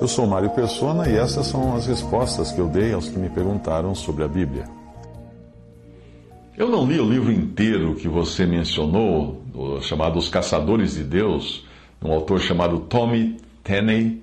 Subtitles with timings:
[0.00, 3.28] Eu sou Mário Persona e essas são as respostas que eu dei aos que me
[3.28, 4.64] perguntaram sobre a Bíblia.
[6.56, 9.42] Eu não li o livro inteiro que você mencionou,
[9.82, 11.66] chamado Os Caçadores de Deus,
[12.00, 14.22] um autor chamado Tommy Tenney,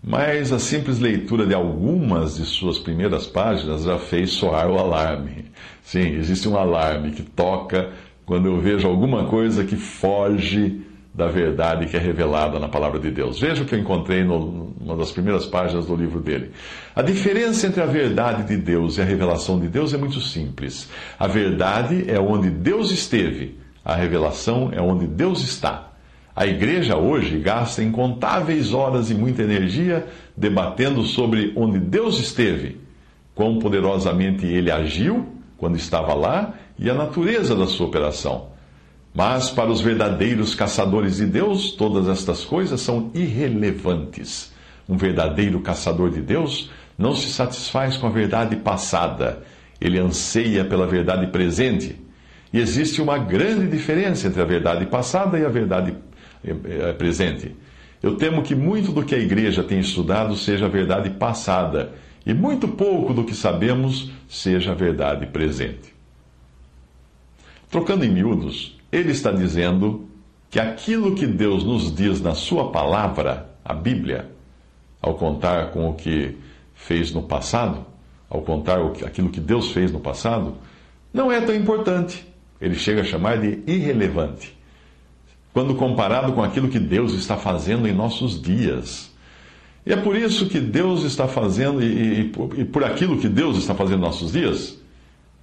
[0.00, 5.46] mas a simples leitura de algumas de suas primeiras páginas já fez soar o alarme.
[5.82, 7.90] Sim, existe um alarme que toca
[8.24, 10.82] quando eu vejo alguma coisa que foge
[11.12, 13.40] da verdade que é revelada na palavra de Deus.
[13.40, 16.52] Veja o que eu encontrei no, numa das primeiras páginas do livro dele.
[16.94, 20.88] A diferença entre a verdade de Deus e a revelação de Deus é muito simples.
[21.18, 25.92] A verdade é onde Deus esteve, a revelação é onde Deus está.
[26.36, 32.78] A igreja hoje gasta incontáveis horas e muita energia debatendo sobre onde Deus esteve,
[33.34, 35.26] quão poderosamente ele agiu
[35.56, 38.50] quando estava lá e a natureza da sua operação.
[39.12, 44.54] Mas para os verdadeiros caçadores de Deus, todas estas coisas são irrelevantes.
[44.88, 49.42] Um verdadeiro caçador de Deus não se satisfaz com a verdade passada,
[49.80, 51.96] ele anseia pela verdade presente.
[52.52, 55.94] E existe uma grande diferença entre a verdade passada e a verdade
[56.44, 57.54] é, é, presente.
[58.02, 61.92] Eu temo que muito do que a igreja tem estudado seja a verdade passada
[62.24, 65.94] e muito pouco do que sabemos seja a verdade presente.
[67.70, 70.08] Trocando em miúdos, ele está dizendo
[70.50, 74.30] que aquilo que Deus nos diz na Sua palavra, a Bíblia,
[75.06, 76.36] ao contar com o que
[76.74, 77.86] fez no passado,
[78.28, 80.54] ao contar aquilo que Deus fez no passado,
[81.14, 82.26] não é tão importante.
[82.60, 84.56] Ele chega a chamar de irrelevante
[85.52, 89.10] quando comparado com aquilo que Deus está fazendo em nossos dias.
[89.86, 93.56] E é por isso que Deus está fazendo, e, e, e por aquilo que Deus
[93.56, 94.76] está fazendo em nossos dias,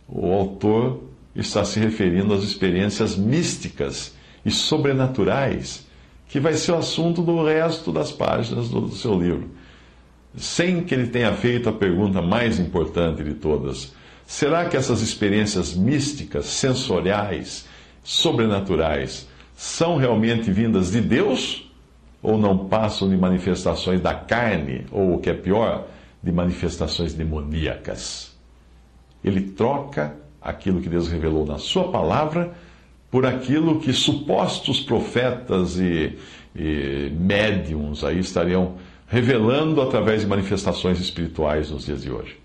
[0.08, 1.02] o autor
[1.36, 4.14] está se referindo às experiências místicas
[4.46, 5.88] e sobrenaturais,
[6.34, 9.52] que vai ser o assunto do resto das páginas do, do seu livro.
[10.36, 13.94] Sem que ele tenha feito a pergunta mais importante de todas:
[14.26, 17.68] será que essas experiências místicas, sensoriais,
[18.04, 21.72] sobrenaturais, são realmente vindas de Deus
[22.20, 25.86] ou não passam de manifestações da carne, ou o que é pior,
[26.24, 28.36] de manifestações demoníacas.
[29.24, 32.56] Ele troca aquilo que Deus revelou na Sua palavra
[33.14, 36.18] por aquilo que supostos profetas e,
[36.56, 38.74] e médiums aí estariam
[39.08, 42.36] revelando através de manifestações espirituais nos dias de hoje.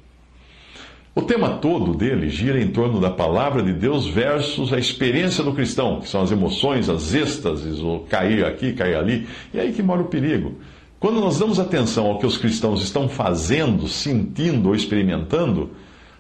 [1.15, 5.55] O tema todo dele gira em torno da palavra de Deus versus a experiência do
[5.55, 9.27] cristão, que são as emoções, as êxtases, o cair aqui, cair ali.
[9.55, 10.57] E é aí que mora o perigo.
[11.01, 15.71] Quando nós damos atenção ao que os cristãos estão fazendo, sentindo ou experimentando,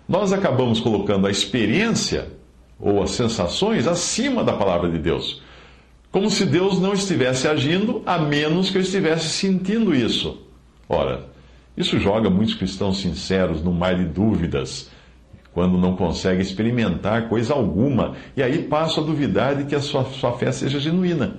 [0.08, 2.37] nós acabamos colocando a experiência
[2.80, 5.42] ou as sensações acima da palavra de Deus.
[6.10, 10.40] Como se Deus não estivesse agindo, a menos que eu estivesse sentindo isso.
[10.88, 11.26] Ora,
[11.76, 14.90] isso joga muitos cristãos sinceros no mar de dúvidas,
[15.52, 20.04] quando não conseguem experimentar coisa alguma, e aí passam a duvidar de que a sua,
[20.04, 21.38] sua fé seja genuína.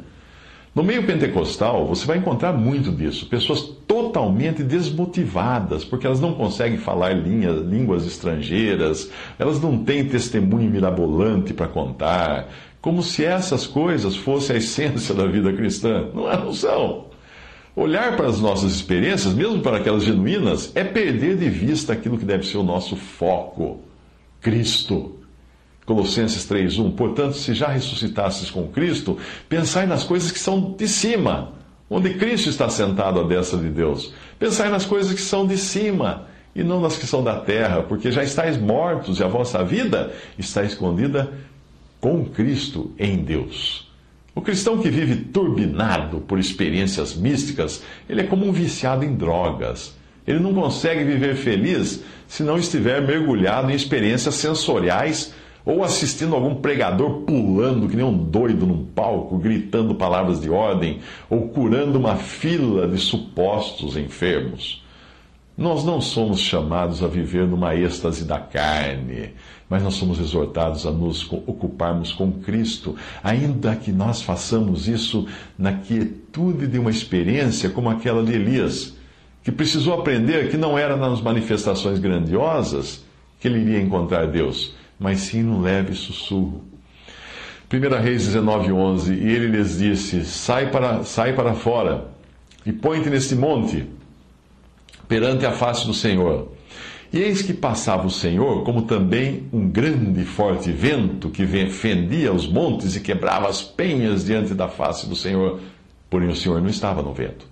[0.73, 3.25] No meio pentecostal, você vai encontrar muito disso.
[3.25, 10.69] Pessoas totalmente desmotivadas, porque elas não conseguem falar linha, línguas estrangeiras, elas não têm testemunho
[10.69, 16.07] mirabolante para contar, como se essas coisas fossem a essência da vida cristã.
[16.13, 17.07] Não, é, não são.
[17.75, 22.25] Olhar para as nossas experiências, mesmo para aquelas genuínas, é perder de vista aquilo que
[22.25, 23.81] deve ser o nosso foco:
[24.41, 25.18] Cristo.
[25.89, 26.91] Colossenses 3:1.
[26.91, 29.17] Portanto, se já ressuscitasses com Cristo,
[29.49, 31.53] pensai nas coisas que são de cima,
[31.89, 34.13] onde Cristo está sentado à destra de Deus.
[34.37, 38.11] Pensai nas coisas que são de cima e não nas que são da terra, porque
[38.11, 41.33] já estáis mortos e a vossa vida está escondida
[41.99, 43.89] com Cristo em Deus.
[44.35, 49.97] O cristão que vive turbinado por experiências místicas, ele é como um viciado em drogas.
[50.27, 55.33] Ele não consegue viver feliz se não estiver mergulhado em experiências sensoriais
[55.69, 60.99] ou assistindo algum pregador pulando que nem um doido num palco, gritando palavras de ordem
[61.29, 64.83] ou curando uma fila de supostos enfermos.
[65.55, 69.29] Nós não somos chamados a viver numa êxtase da carne,
[69.69, 75.73] mas nós somos exortados a nos ocuparmos com Cristo, ainda que nós façamos isso na
[75.73, 78.95] quietude de uma experiência como aquela de Elias,
[79.43, 83.05] que precisou aprender que não era nas manifestações grandiosas
[83.39, 86.63] que ele iria encontrar Deus, mas sim no leve sussurro.
[87.71, 92.07] 1 Reis 19, 11, e ele lhes disse: Sai para, sai para fora
[92.65, 93.85] e põe-te neste monte,
[95.07, 96.51] perante a face do Senhor.
[97.11, 102.31] E eis que passava o Senhor, como também um grande e forte vento que fendia
[102.31, 105.59] os montes e quebrava as penhas diante da face do Senhor.
[106.07, 107.47] Porém, o Senhor não estava no vento.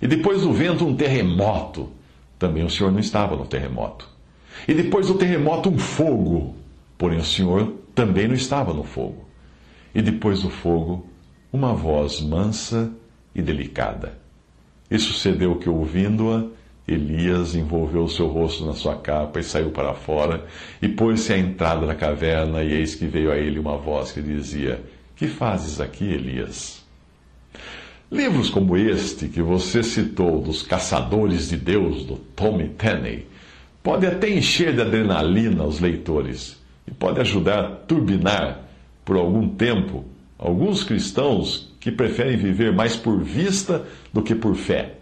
[0.00, 1.88] E depois do vento, um terremoto.
[2.38, 4.09] Também o Senhor não estava no terremoto.
[4.66, 6.54] E depois do terremoto, um fogo.
[6.98, 9.24] Porém, o Senhor também não estava no fogo.
[9.94, 11.06] E depois do fogo,
[11.52, 12.92] uma voz mansa
[13.34, 14.18] e delicada.
[14.90, 16.44] E sucedeu que, ouvindo-a,
[16.86, 20.44] Elias envolveu o seu rosto na sua capa e saiu para fora,
[20.82, 24.20] e pôs-se à entrada da caverna, e eis que veio a ele uma voz que
[24.20, 24.82] dizia:
[25.14, 26.84] Que fazes aqui, Elias?
[28.10, 33.26] Livros como este que você citou, dos Caçadores de Deus, do Tommy Tenney,
[33.82, 38.60] pode até encher de adrenalina os leitores e pode ajudar a turbinar
[39.04, 40.04] por algum tempo
[40.38, 44.94] alguns cristãos que preferem viver mais por vista do que por fé.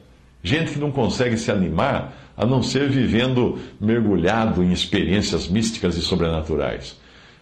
[0.42, 6.00] Gente que não consegue se animar a não ser vivendo mergulhado em experiências místicas e
[6.00, 6.96] sobrenaturais.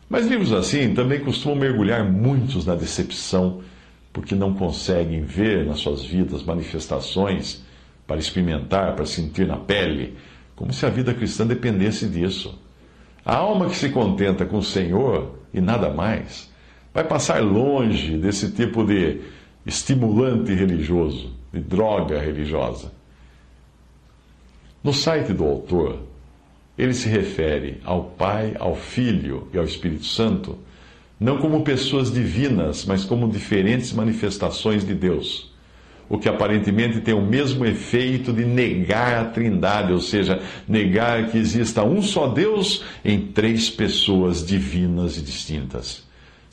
[0.08, 3.60] Mas livros assim também costumam mergulhar muitos na decepção,
[4.12, 7.62] porque não conseguem ver nas suas vidas manifestações
[8.06, 10.16] para experimentar, para sentir na pele,
[10.56, 12.58] como se a vida cristã dependesse disso.
[13.24, 16.50] A alma que se contenta com o Senhor e nada mais
[16.92, 19.20] vai passar longe desse tipo de
[19.66, 22.90] estimulante religioso, de droga religiosa.
[24.82, 25.98] No site do autor,
[26.78, 30.58] ele se refere ao Pai, ao Filho e ao Espírito Santo,
[31.18, 35.52] não como pessoas divinas, mas como diferentes manifestações de Deus.
[36.08, 41.38] O que aparentemente tem o mesmo efeito de negar a Trindade, ou seja, negar que
[41.38, 46.06] exista um só Deus em três pessoas divinas e distintas.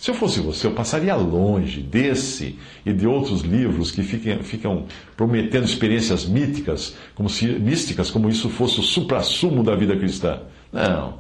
[0.04, 4.86] Se eu fosse você, eu passaria longe desse e de outros livros que ficam, ficam
[5.16, 10.42] prometendo experiências míticas, como se, místicas, como isso fosse o suprassumo da vida cristã.
[10.74, 11.20] Não.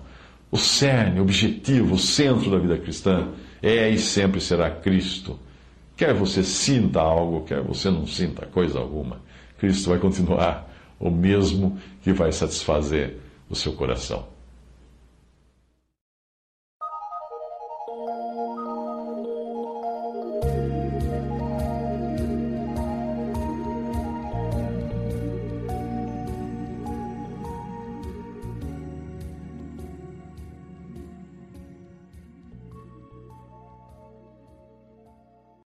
[0.51, 3.29] O cerne, o objetivo, o centro da vida cristã
[3.61, 5.39] é e sempre será Cristo.
[5.95, 9.21] Quer você sinta algo, quer você não sinta coisa alguma,
[9.57, 10.69] Cristo vai continuar
[10.99, 13.17] o mesmo que vai satisfazer
[13.49, 14.32] o seu coração.